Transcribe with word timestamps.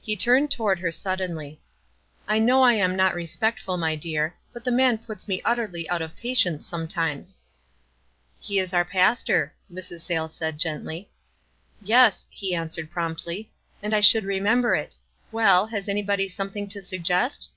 He 0.00 0.16
turned 0.16 0.50
toward 0.50 0.78
her 0.78 0.90
suddenly. 0.90 1.60
"I 2.26 2.38
know 2.38 2.62
I 2.62 2.72
am 2.72 2.96
not 2.96 3.14
respectful, 3.14 3.76
my 3.76 3.94
dear; 3.94 4.34
but 4.54 4.64
the 4.64 4.72
man 4.72 4.96
puts 4.96 5.28
me 5.28 5.42
utterly 5.44 5.86
out 5.90 6.00
of 6.00 6.16
patience 6.16 6.66
some 6.66 6.88
times." 6.88 7.38
"He 8.38 8.58
is 8.58 8.72
our 8.72 8.86
pastor," 8.86 9.52
Mrs. 9.70 10.00
Sayles 10.00 10.34
said, 10.34 10.56
gently. 10.56 11.10
"Yes," 11.82 12.26
he 12.30 12.54
answered, 12.54 12.90
promptly, 12.90 13.50
"and 13.82 13.94
I 13.94 14.00
should 14.00 14.24
remember 14.24 14.74
it. 14.74 14.96
Well, 15.30 15.66
has 15.66 15.90
anybody 15.90 16.26
something 16.26 16.66
to 16.68 16.80
suggest 16.80 17.50